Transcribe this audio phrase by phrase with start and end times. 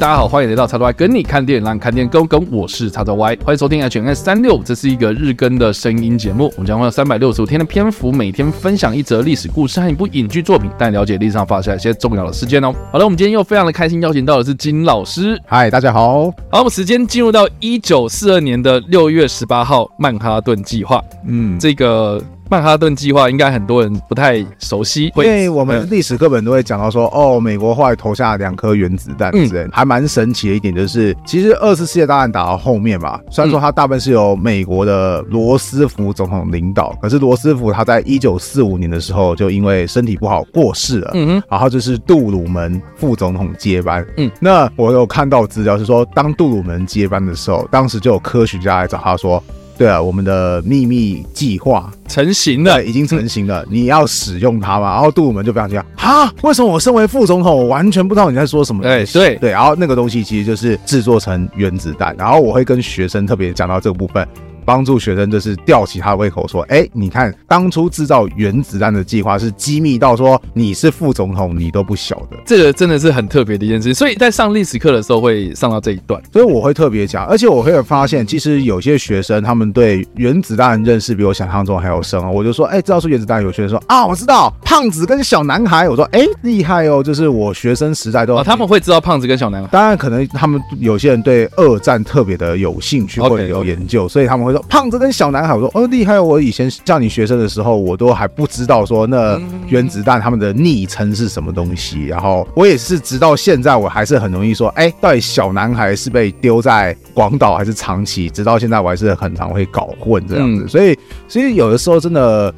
[0.00, 2.42] 大家好，欢迎来到叉 Y 跟你看电影，让看电影更更。
[2.50, 6.50] 我是叉 Y，欢迎收听 HNS 三六，这是一个日更的声音节目。
[6.56, 12.74] 我们将会有三百六十五天的篇幅，每天分享一则历史故事和一部影剧作品，带你了解历史上发生一些重要的事件哦。
[12.90, 15.38] 好了，我们今天又非常的开心，邀请到的是金老师。
[15.44, 16.30] 嗨，大家好。
[16.50, 21.04] 好，我们时间进入到一九四二年的六月十八号，曼哈顿计划。
[21.26, 22.18] 嗯，这个。
[22.50, 49.40] 曼哈顿计划应该很多人不太熟悉，因为我们历史课本都会讲到说，哦，美国后来投下两颗原子弹，嗯，还蛮神奇的一点就是，其实二次世界大战打到后面嘛，虽然说它大部分是由美国的罗斯福总统领导，可是罗斯福他在一九四五年的时候就因为身体不好过世了，嗯哼，然后就是杜鲁门副总统接班，嗯，那我有看到资料是说，当杜鲁门接班的时候，当时就有科学家来找他说。
[49.80, 53.64] 对啊，我们的秘密计划成型了，已经成型了。
[53.72, 54.92] 你要使用它嘛？
[54.92, 58.82] 然后杜鲁门就非常惊讶，哈，为什么我身为副总统，我完全不知道你在说什么？
[58.82, 62.14] 对对对，然后那个东西其实就是制作成原子弹。
[62.18, 64.28] 然后我会跟学生特别讲到这个部分。
[64.64, 73.92] 帮助学生就是吊起他的胃口，说：“哎，你看当初制造原子弹的计划是机密到说你是副总统你都不晓得，这个真的是很特别的一件事。
[73.94, 82.30] 所以在上历史课的时候会上到这一段，所以我会特别讲，而且我会发现，其实有些学生他们对原子弹认识比我想象中还要深哦。
[82.30, 85.88] 我就说，哎，知道是原子弹，有学生说啊，我知道胖子跟小男孩。
[85.88, 89.68] 我说，哎，厉害哦，就是我学生时代都、哦、他们会知道胖子跟小男孩。
[89.72, 94.08] 当然，可能他们有些人对二战特别的有兴趣或者有研究，okay, okay.
[94.08, 96.18] 所以他们会说胖子跟小男孩。”我说哦厉害！
[96.18, 102.06] 我以前叫你学生的时候，我都还不知道说那原子弹他们的昵称是什么东西。
[102.06, 108.30] 然后我也是直到现在，我还是很容易说，哎，到底小男孩是被丢在广岛还是长崎？
[108.30, 110.68] 直到现在我还是很常会搞混这样子。
[110.68, 112.52] 所以，所以有的时候真的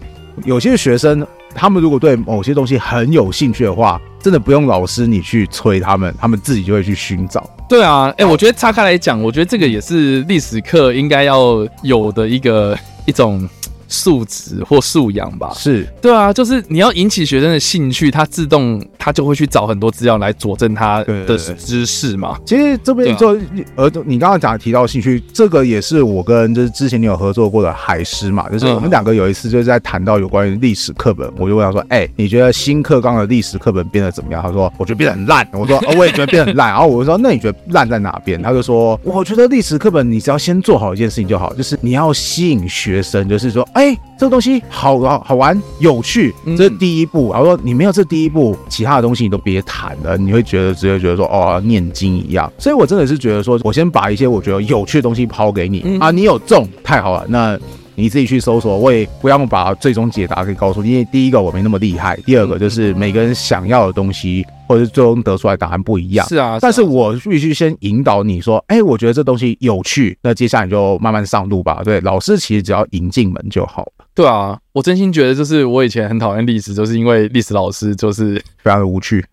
[0.45, 7.49] 有些学生，他们如果对某些东西很有兴趣的话，真的不用老师你去催他们，他们自己就会去寻找。
[7.69, 13.49] 对啊，哎、欸，我觉得岔开来讲，我觉得这个也是历史课应该要有的一个 一种。
[13.95, 22.39] 素质或素养吧，是对啊，就是你要引起学生的兴趣，他自动他就会去找很多资料来佐证他的知识嘛。
[22.47, 23.37] 其实这边就
[23.75, 34.41] 呃，你刚刚讲提到兴趣，这个也是我跟就是之前你有合作过的海狮嘛，就是我们两个有一次就是在谈到有关于历史课本，我就问他说，哎，你觉得新课纲的历史课本变得怎么样？
[34.41, 35.45] 他说，我觉得变得很烂。
[35.53, 36.69] 我说，哦， 我也觉得变得很烂。
[36.69, 38.41] 然后我就说，那你觉得烂在哪边？
[38.41, 43.83] 他就说，我觉得历史课本你只要先做好一件事情就好，就是你要吸引学生，就是说，哎。
[43.83, 47.33] 哎，这个东西好好好玩有趣，这是第一步。
[47.33, 52.49] 然后说你没有这第一步，其他的东西你都别谈了，你会觉得直接觉得说哦，念经一样。
[52.57, 57.59] 所以我真的是觉得说，我先把一些我觉得有趣的东西抛给你啊，你有中太好了，那
[57.97, 64.47] 你自己去搜索，我也不要把最终解答给告诉你，因为第一个我没那么厉害，第二个就是每个人想要的东西。
[64.67, 71.83] 或者最终得出来答案不一样，是啊，但是我必须先引导你说，哎，我觉得这东西有趣，那接下来你就慢慢上路吧。
[71.85, 73.87] 对，老师其实只要引进门就好。
[74.15, 79.25] 对啊，我真心觉得，就是我以前很讨厌历史，就是因为历史老师就是非常的无趣。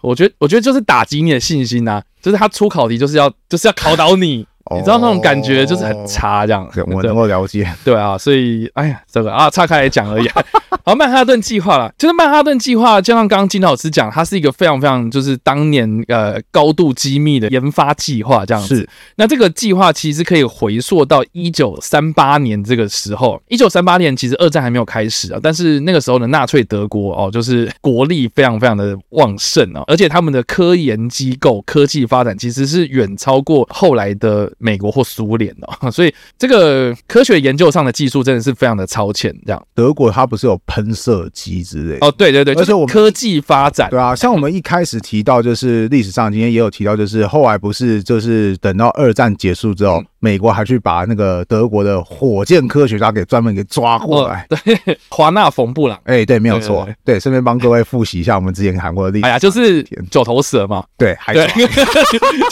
[0.00, 4.46] 我觉得，我觉得就是打击你的信心呐，就是他出考题就是要就是要考倒你。
[4.74, 7.70] 你知道那种感觉就是很差，这样我能够了解。
[7.84, 10.28] 对啊，所以哎呀，这个啊，岔开来讲而已。
[10.86, 18.76] 好，曼哈顿计划啦，就是曼哈顿计划，就像刚刚金老师讲，它是一个非常非常就是当年呃高度机密的研发计划，这样子。
[18.76, 18.88] 是。
[19.16, 23.40] 那这个计划其实可以回溯到一九三八年这个时候。
[23.48, 34.50] 一九三八年其实二战还没有开始啊，但是那个时候的纳粹德国哦，就是国力非常非常的旺盛啊，而且他们的科研机构科技发展其实是远超过后来的。
[34.58, 39.34] 美国或苏联哦， 所以这个科学研究上的技术真的是非常的超前。
[39.46, 42.06] 这样，德国它不是有喷射机之类的？
[42.06, 49.98] 哦，对对对，而且我们科技发展，对啊，像我们一开始提到，就是历史上今天也有提到，就是后来不是就是等到二战结束之后。
[50.00, 59.26] 嗯美国还去把那个德国的火箭科学家给专门给抓过来，哦、对， 华纳冯布朗，哎，对，没有错，对，顺便帮各位复习一下我们之前谈过的历史。
[59.26, 61.46] 哎呀，就是九头蛇嘛，对， 还对，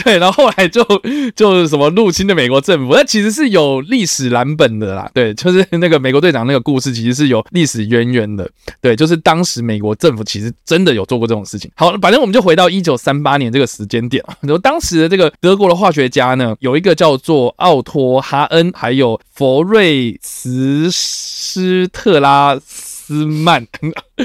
[0.05, 0.85] 对，然后后来就
[1.35, 8.47] 就什么入侵的美国政府，那其实是有历史蓝本的啦，对，就是那个美国队长那个故事，其实是有历史渊源的，
[8.83, 11.71] 对，就是当时美国政府其实真的有做过这种事情。
[11.75, 14.23] 好，反正我们就回到一九三八年这个时间点。
[14.27, 17.55] 啊，然后当时的这个德国的化学家呢，有一个叫做。
[17.63, 23.65] 奥托·哈恩，还有佛瑞茨施特拉斯曼。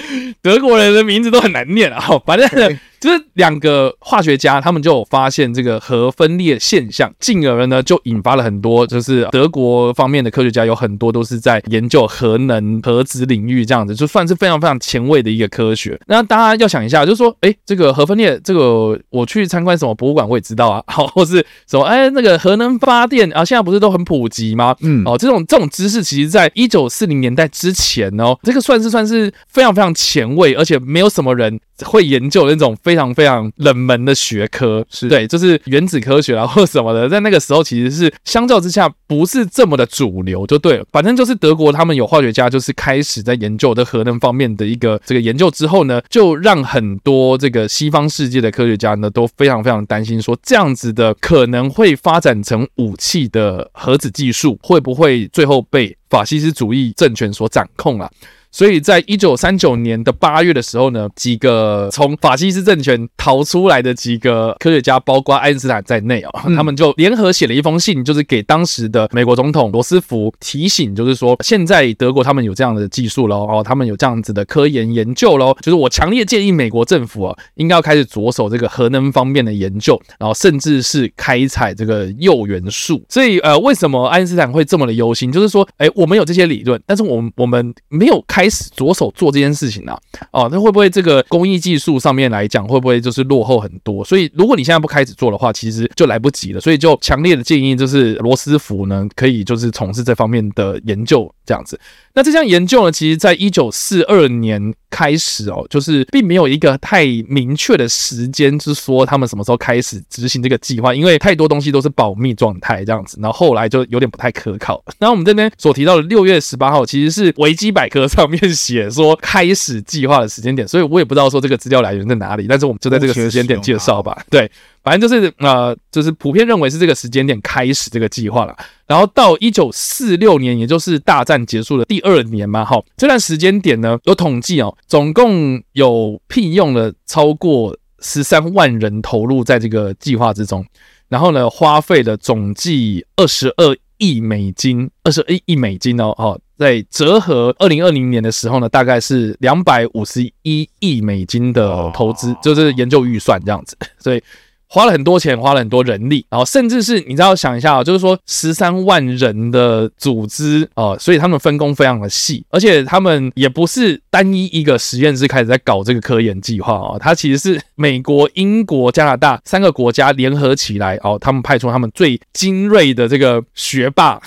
[0.41, 2.77] 德国人的名字都很难念啊，反正。
[2.99, 15.99] 就是两个化学家，他们就有发现这个核分裂现象，进而呢就引发了很多，就是德国方面的科学家有很多都是在研究核能、核子领域这样子，就算是非常非常前卫的一个科学。
[16.07, 24.75] 那大家要想一下，就是说，哎，这个核分裂，这个我去参观什么博物馆，我也知道啊，好，或是什么，哎，那个核能发电啊，现在不是都很普及吗？
[24.81, 32.75] 嗯，哦，这种这种知识，其实在一九四零年代之前哦，这个算是算是非常非常前卫，而且没有什么人会研究那种。
[32.83, 40.85] 非常非常冷门的学科，是对，就是原子科学啊或什么的，在那个时候其实是相较之下不是这么的主流，就对了。
[40.91, 58.09] 反正就是德国他们有化学家，就是开始在研究的核能方面的一个这个研究之后呢，就让很多这个西方世界的科学家呢都非常非常担心，说这样子的可能会发展成武器的核子技术，会不会最后被法西斯主义政权所掌控啊？
[58.57, 83.03] 所以在一九三九年的八月的时候呢，几个从法西斯政权逃出来的几个科学家，包括爱因斯坦在内啊，他们就联合写了一封信，就是给当时的美国总统罗斯福提醒，就是说现在德国他们有这样的技术喽，哦，他们有这样子的科研研究喽，就是我强烈建议美国政府啊，应该要开始着手这个核能方面的研究，然后甚至是开采这个铀元素。
[83.07, 85.31] 所以呃，为什么爱因斯坦会这么的忧心？
[85.31, 88.46] 就是说，哎，我们有这些理论，但是我们我们没有开。
[88.47, 89.97] 开始着手做这件事情呢？
[90.31, 94.05] 哦，那会不会这个工艺技术上面来讲，会不会就是落后很多？
[94.05, 96.61] 所以如果你现在不开始做的话，其实就来不及了。
[96.61, 101.77] 所以就强烈的建议，就是罗斯福呢，可以就是从事这方面的研究，这样子。
[102.17, 113.19] 那这项研究呢，其实在一九四二年开始哦，就是并没有一个太明确的时间，是说他们什么时候开始执行这个计划，因为太多东西都是保密状态这样子。
[113.21, 114.83] 然后后来就有点不太可靠。
[114.97, 124.23] 那我们这边所提到的六月十八号，其实是维基百科上面写说开始计划的时间点，所以我也不知道说这个资料来源在哪里，但是我们就在这个时间点介绍吧。
[124.31, 124.49] 对。
[124.87, 128.55] 反正就是呃，就是普遍认为是这个时间点开始这个计划了。
[128.85, 140.65] 然后到一九四六年，也就是大战结束的第二年嘛，哈，这段时间点呢，有统计哦，总共有聘用了超过十三万人投入在这个计划之中。
[141.09, 154.23] 然后呢，花费了总计二十二亿美金，二十二亿美金哦，哦，在折合二零二零年的时候呢，大概是两百五十一亿美金的投资，就是研究预算这样子，所以。
[154.69, 174.19] 花了很多钱，花了很多人力，然后甚至是你知道想一下啊，就是说十三万人的组织啊，所以他们分工非常的细，而且他们也不是单一一个实验室开始在搞这个科研计划啊，它其实是美国、英国、加拿大三个国家联合起来哦，他们派出他们最精锐的这个学霸，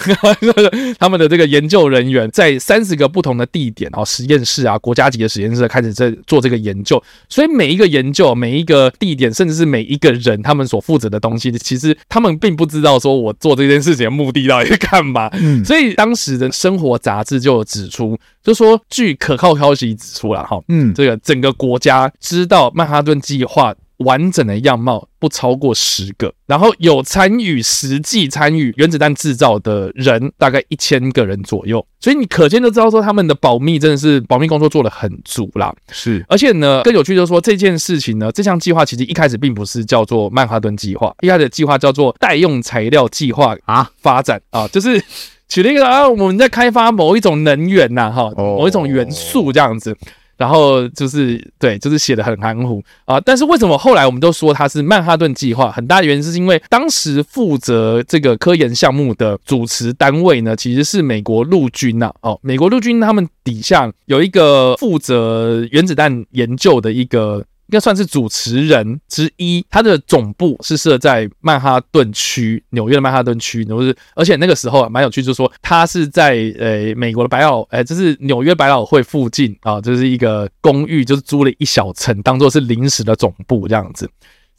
[0.99, 10.30] 他们的这个研究人员，在三十个不同的地点啊，实验室啊，国家级的实验室开始在做这个研究，所以每一个研究、每一个地点，甚至是每一个人。
[10.43, 15.29] 他们所负责的东西，其实他们并不知道说我做这件事情的目的到底是干嘛。
[15.33, 23.75] 嗯，所以当时的生活杂志就有指出，就说据可靠消息指出了哈，嗯，这个整个国家知道曼哈顿计划。
[24.05, 35.75] 完整的样貌不超过十个，然后有参与实际参与原子弹制造的人大概一千个人左右，所以你可见就知道说他们的保密真的是保密工作做得很足啦。
[35.91, 44.41] 是，而且呢，更有趣就是说这件事情呢，这项计划其实一开始并不是叫做曼哈顿计划，一开始计划叫做代用材料计划啊，发展。
[44.51, 45.03] 啊，就是
[45.49, 49.97] 取了一个啊，我们在开发某一种能源呐，哈，某一种元素这样子。
[50.41, 53.21] 然后就是对，就是写的很含糊啊。
[53.21, 55.71] 但是为什么后来我们都说它是曼哈顿计划？
[55.71, 62.11] 很大的原因是因为当时负责这个科研项目的主持单位呢，其实是美国陆军呐。
[62.23, 67.45] 哦，美国陆军他们底下有一个负责原子弹研究的一个。
[67.71, 84.11] 应该算是主持人之一，他的总部是设在曼哈顿区，纽约的曼哈顿区，然后是，而且那个时候啊，蛮有趣，就是说他是在呃美国的百老，哎，就是纽约百老汇附近啊，就是一个公寓，就是租了一小层，当做是临时的总部这样子。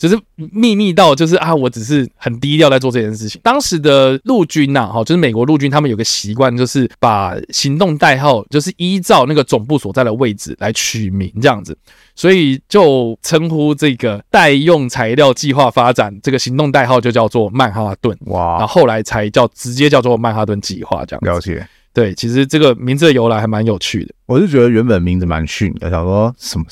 [0.01, 0.19] 就是
[0.51, 3.39] 秘密到，就是啊，我只是很低调在做这件事情。
[3.43, 11.77] 当时的陆军呐，哈，就是美国陆军，他们有个习惯，就是把行动代号，就是依照那个总部所在的位置来取名，这样子，
[12.15, 18.17] 所以就称呼这个代用材料计划发展这个行动代号就叫做曼哈顿。
[18.21, 21.29] 哇，然后后来才叫直接叫做曼哈顿计划这样子。
[21.29, 21.67] 了解。
[21.93, 24.13] 对，其实这个名字的由来还蛮有趣的。
[24.25, 26.65] 我是觉得原本名字蛮逊的，想说什么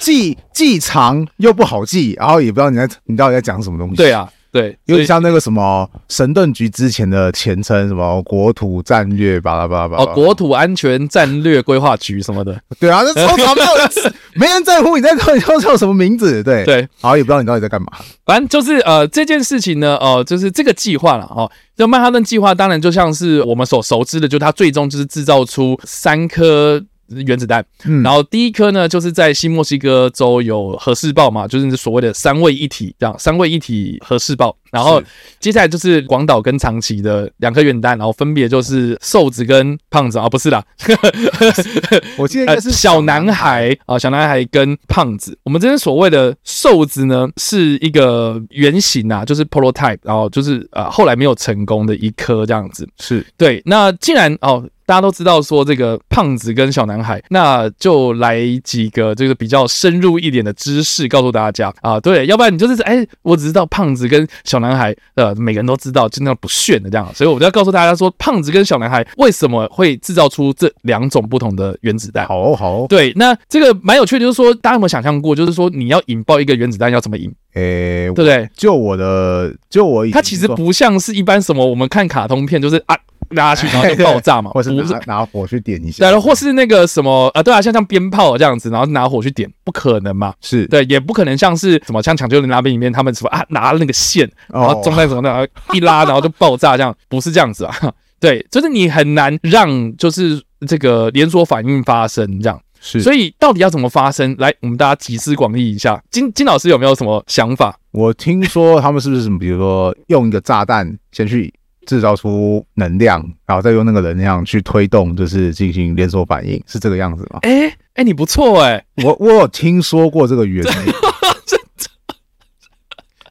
[0.00, 3.96] 记记长又不好记，然后也不知道你在你到底在讲什么东西。
[3.96, 10.02] 对啊，对，有点像那个什么神盾局之前的前称，什么国土战略巴拉巴拉巴拉。
[10.02, 12.60] 哦，国土安全战略规划局什么的。
[12.78, 16.42] 对啊，这超长，没有人，没人在乎你在到底叫叫什么名字。
[16.42, 17.88] 对对，好，也不知道你到底在干嘛。
[18.24, 21.50] 反正就是呃，这件事情呢，哦、呃，就是这个计划了哦。
[21.76, 26.80] 就曼哈顿计划当然就像是我们所熟知的，就它最终就是制造出三颗。
[27.22, 34.56] 原子弹，嗯，然后第一颗呢，就是在新墨西哥州有核试爆嘛，就是所谓的三位一体这样，三位一体核试爆。
[34.70, 35.00] 然后
[35.38, 40.64] 接下来就是广岛跟长崎的两颗原子弹，然后分别就是瘦子跟胖子啊，不是啦，
[42.18, 45.38] 我记得应该是小男孩啊，小男孩跟胖子。
[45.44, 52.88] 我们这边所谓的瘦子呢，是一个原型啊，就是 prototype，然后就是呃后来没有成功的一颗这样子。
[52.98, 53.62] 是对。
[53.64, 54.68] 那既然哦。
[54.86, 72.26] 大家都知道说这个胖子跟小男孩，那就来几个这个比较深入一点的知识告诉大家啊，对，要不然你就是哎，我只知道胖子跟小男孩，呃，每个人都知道，真的不炫的这样，所以我就要告诉大家说，胖子跟小男孩为什么会制造出这两种不同的原子弹？
[72.26, 77.32] 好哦，好哦，对，那这个蛮有趣的，就是说大家有没有想象过，就是说你要引爆一个原子弹要怎么引？
[77.54, 78.48] 诶，对不对？
[78.56, 82.96] 就我的，就我，它其实不像是一般什么我们看卡通片，就是啊。
[83.30, 90.66] 拉去，然后就爆炸嘛， 或是拿拿火去点一下，对，或是那个什么啊，对啊，像像鞭炮这样子，然后拿火去点，不可能嘛，是。
[90.66, 97.74] 对，也不可能像是什么像抢救人那边里面，他们什么啊，拿那个线，然后装在什么那，然后一拉，然后就爆炸，这样 不是这样子啊，
[98.20, 104.34] 对，就是你很难让就是这个连锁反应发生这样，是，所以到底要怎么发生？
[104.38, 107.76] 来，我们大家集思广益一下，金金老师有没有什么想法？
[107.92, 111.52] 我听说他们是不是什么，比如说用一个炸弹先去。
[111.86, 117.40] 制造出能量，然后再用那个能量去推动，就是进行连锁反应，是这个样子吗？
[117.42, 120.92] 哎哎、你不错哎、欸，我我有听说过这个原理，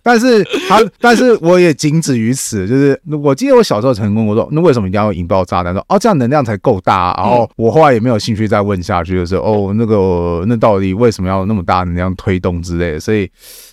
[0.04, 2.68] 但是他， 但是我也仅止于此。
[2.68, 5.74] 就是我记得我小时候曾经问过说，那为什么一定要引爆炸弹？
[5.74, 7.14] 说哦，这样能量才够大。
[7.18, 13.00] 然后我后来也没有兴趣再问下去，就是哦，那个那到底为什么要那么大能量推动之类的？
[13.00, 13.30] 所以。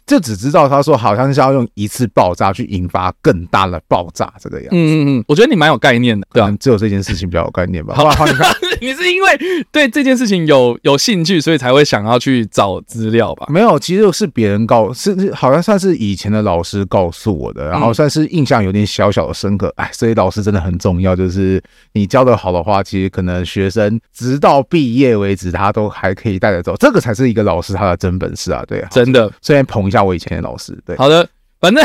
[0.06, 4.70] 就只知道他说好像是要用一次爆炸去引发更大的爆炸这个样子。
[4.72, 7.94] 嗯嗯嗯，我觉得你蛮有概念的，对啊，只有这件事情比较有概念吧。
[7.96, 9.28] 好吧，好，你看，你是因为
[9.70, 13.46] 对这件事情有有兴趣，所以才会想要去找资料吧？
[13.50, 19.72] 没有，其实是别人告，是好像算是以前的老师告诉我的，然后算是印象有点小小的深刻。
[19.76, 21.62] 哎，所以老师真的很重要，就是
[21.94, 28.62] 你教的好的话，其实可能学生直到毕业为止，他都还可以带得走，这个才是一个老师他的真本事啊！
[28.68, 30.00] 对啊，真的，虽然捧一下。
[30.00, 31.28] 我以前的老师，对，好的，
[31.60, 31.84] 反正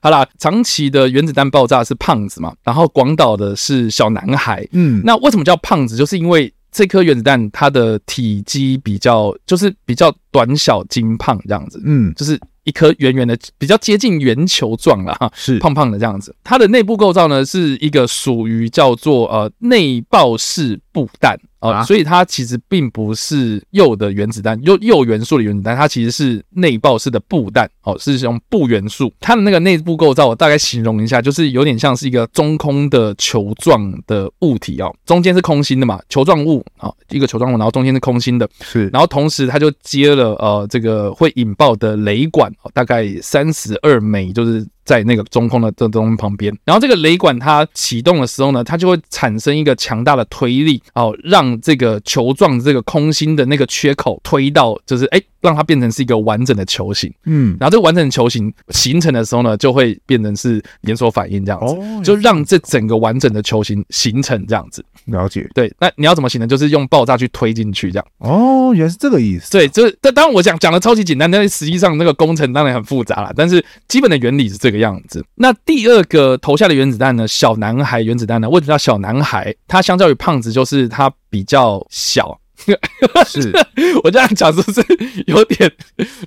[0.00, 5.94] 好啦，长崎的原子弹爆炸是胖子嘛，然后广岛的是小男孩，嗯，那为什么叫胖子？
[5.94, 16.34] 就是因为这颗原子弹它的体积比较，就是比较短小精胖这样子，嗯，就是一颗圆圆的，比较接近圆球状了哈，是胖胖的这样子。
[16.44, 21.38] 它的内部构造呢，是一个属于叫做呃内爆式布弹。
[21.62, 27.70] 哦，所以它其实并不是铀的原子弹，铀铀元素的原子弹，它其实是内爆式的布弹。
[27.84, 44.66] 哦，是用布元素，它的那个内部构造，我大概形容一下，就是有点像是一个中空的球状的物体哦，中间是空心的嘛，球状物啊，一个球状物，然后中间是空心的，是，然后同时它就接了呃这个会引爆的雷管，大概三十二枚，就是。
[44.84, 55.20] 在那个中空的这东西旁边，然后这个雷管它启动的时候呢，它就会产生一个强大的推力，哦，让这个球状的这个空心的那个缺口推到，就是哎。
[55.42, 64.84] 让它变成是一个完整的球形，嗯，然后这个完整的球形形成的时候呢，就会变成是连锁反应这样子，哦，就让这整个完整的球形形成这样子。
[65.06, 66.48] 了解，对，那你要怎么形成？
[66.48, 68.06] 就是用爆炸去推进去这样。
[68.18, 69.50] 哦，原来是这个意思。
[69.50, 73.32] 对，就是，但当然我讲讲的超级简单，但是实际上那个工程当然很复杂啦。
[73.34, 75.24] 但是基本的原理是这个样子。
[75.34, 77.26] 那第二个投下的原子弹呢？
[77.28, 78.48] 小男孩原子弹呢？
[78.48, 79.54] 为什么叫小男孩？
[79.66, 82.38] 它相较于胖子，就是它比较小。
[83.26, 83.50] 是
[84.04, 84.80] 我这样讲是不是
[85.26, 85.68] 有点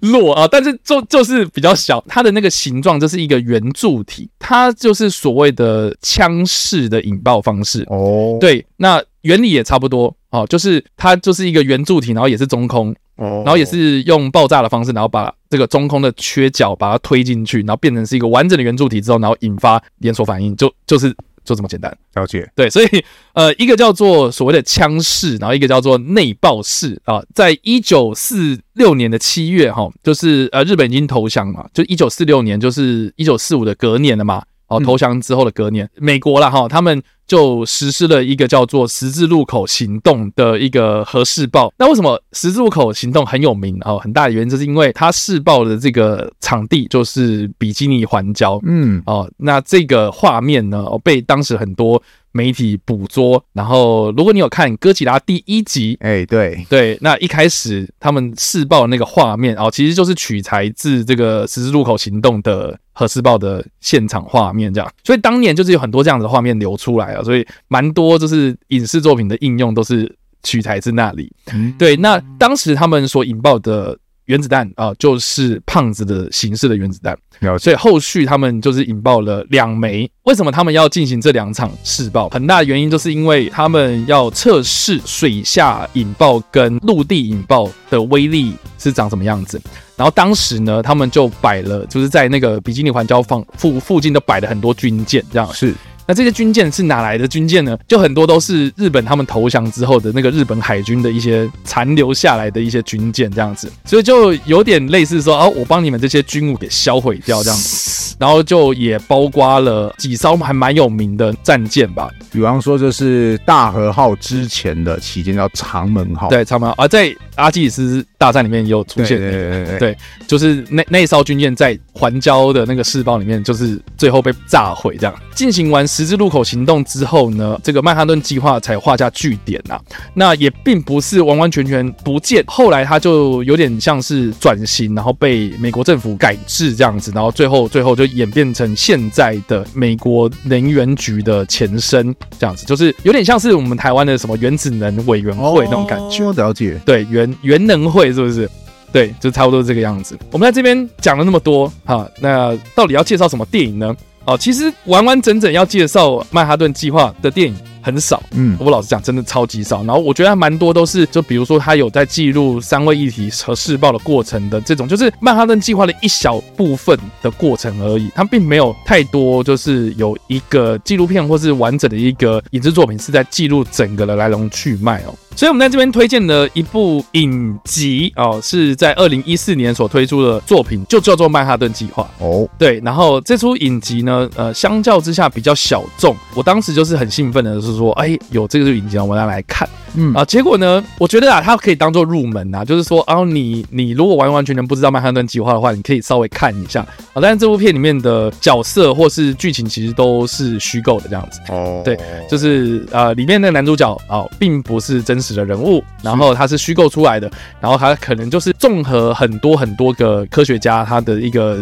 [0.01, 0.45] 弱啊？
[0.51, 8.37] 但是就就是比较小，它的那个形状就是一个圆柱体，它就是所谓的枪式的引爆方式哦。
[8.41, 21.15] 对，那原理也差不多哦，就是它就是一个圆柱体，然后也是中空哦，然后也是用爆炸的方式，然后把这个中空的缺角把它推进去，然后变成是一个完整的圆柱体之后，然后引发连锁反应，就就是。
[21.45, 22.51] 就这么简单，了解。
[22.55, 22.87] 对， 所以
[23.33, 27.21] 呃，一个叫做所谓的枪式，然后一个叫做内爆式啊。
[27.35, 34.41] 在一九四六年的七月，哈，就是呃，日本已经投降嘛，就一九四六年，就是一九四五的隔年了嘛。
[34.67, 41.71] 哦，投降之后的隔年，美国了哈，他们就实施了一个叫做“十字路口行动”的一个核试爆。
[41.77, 43.77] 那为什么十字路口行动很有名？
[43.81, 48.59] 哦，很大的原因就是因为它试爆的这个场地就是比基尼环礁。
[48.65, 52.01] 嗯，哦，那这个画面呢，被当时很多。
[52.35, 70.13] 媒体捕捉，然后如果你有看《哥吉拉》第一集，哎、欸，对对，那一开始他们试爆的那个画面哦，其实就是取材自这个十字路口行动的核试爆的现场画面，这样，所以当年就是有很多这样的画面流出来啊，所以蛮多就是影视作品的应用都是
[70.43, 71.31] 取材自那里。
[71.53, 73.97] 嗯、对，那当时他们所引爆的。
[74.25, 77.17] 原子弹啊，就是胖子的形式的原子弹，
[77.59, 80.09] 所以后续他们就是引爆了两枚。
[80.23, 82.29] 为什么他们要进行这两场试爆？
[82.29, 89.61] 很大的原因就是因为他们要测试水下引爆跟陆地引爆的威力是长什么样子。
[89.95, 95.73] 然后当时呢，他们就摆了，就是在那个比基尼环礁放附附近都摆了很多军舰，这样是。
[96.07, 97.77] 那这些军舰是哪来的军舰呢？
[97.87, 119.97] 就很多都是日本他们投降之后的那个日本海军的一些残留下来的一些军舰这样子，所以就有点类似说，哦，我帮你们这些军务给销毁掉这样子， 然后就也包括了几艘还蛮有名的战舰吧，比方说就是大和号之前的旗舰叫长门号，对，长门号，而在阿基里斯大战里面也有出现，对对对对，对，
[120.27, 125.83] 就是那那一艘军舰在环礁的那个试爆里面，就是最后被炸毁这样，进行完。
[125.95, 129.79] 十字路口行动之后呢，这个曼哈顿计划才画下句点呐。
[130.13, 146.25] 那也并不是完完全全不见，后来它就有点像是转型，然后被美国政府改制这样子，然后最后最后就演变成现在的美国能源局的前身这样子，就是有点像是我们台湾的什么原子能委员会那种感觉。
[146.25, 148.49] 我了解，对，原原能会是不是？
[148.91, 150.17] 对，就差不多这个样子。
[150.31, 153.95] 我们在这边讲了那么多哈，那到底要介绍什么电影呢？
[154.25, 159.83] 哦，其实完完整整要介绍曼哈顿计划的电影很少，嗯，我老实讲，真的超级少。
[159.83, 175.13] 然后我觉得还蛮多都是，就比如说他有在记录三位一体和试爆的过程的这种，就是曼哈顿计划的一小部分的过程而已，它并没有太多，就是有一个纪录片或是完整的一个影视作品是在记录整个的来龙去脉哦。
[175.35, 182.47] 所以，我们在这边推荐的一部影集哦，是在二零一四年所推出的作品，就叫做《曼哈顿计划》哦。
[182.57, 186.15] 对，然后这出影集呢，呃，相较之下比较小众。
[186.33, 189.67] 我当时就是很兴奋的，就是说，哎，有这个影集，我们要来看。
[189.97, 196.81] 嗯啊，结果呢，我觉得啊，它可以当做入门啊，就是说，然后你你如果完完全全不知道曼哈顿计划的话，你可以稍微看一下
[197.13, 197.21] 啊。
[197.21, 201.83] 但是这部片里面的角色或是剧情其实都是虚构的这样子哦。
[201.85, 201.95] 对，
[202.27, 205.35] 就是呃，里面的男主角啊，并不是真实。
[205.35, 211.61] 的人物，然后他是虚构出来的，然后他可能就是综合很多很多个科学家他的一个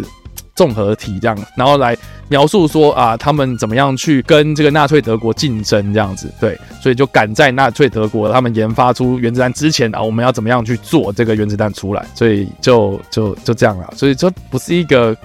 [0.55, 1.95] 综合体这样，然后来
[2.29, 15.15] 描述说啊，他们怎么样去跟这个纳粹德国竞争这样子，对，所以就赶在纳粹德国他们研发出原子弹之前啊，我们要怎么样去做这个原子弹出来，所以就就就这样了，所以这不是一个。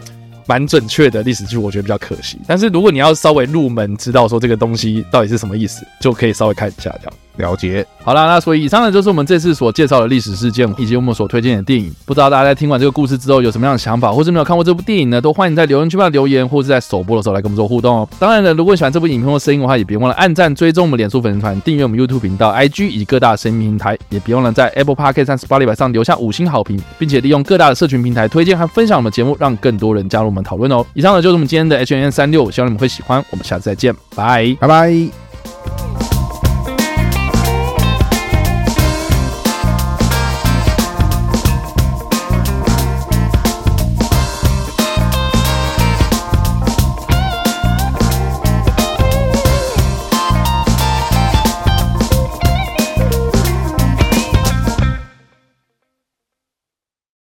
[0.50, 2.38] 蛮准确的历史剧，我觉得比较可惜。
[2.46, 7.86] 但是如果你要稍微入门，知道说这个东西到底是什么意思，就可以稍微看一下这样了解。
[8.04, 11.92] 好啦，那所以以上呢就是我们这次所介绍的历史事件，以及我们所推荐的电影。
[12.04, 15.20] 不知道大家在听完这个故事之后有什么样的想法，或是没有看过这部电影呢？
[15.20, 18.08] 都欢迎在留言区帮留言，或是在首播的时候来跟我们做互动哦。
[18.18, 30.84] 当然了，如果你喜欢这部影片或声音的话，也别忘了按赞、追踪我们脸书粉丝团、订阅我们 YouTube 频道、IG 以及各大声音平台，也别忘了在 Apple Podcast 和 Spotify 上留下五星好评，并且利用各大的社群平台推荐和分享我们节目，让更多人加入我们讨论哦。
[30.94, 33.24] 以上呢就是我们今天的 H&M 365，希望你们会喜欢。
[33.30, 36.17] 我们下次再见，拜拜拜。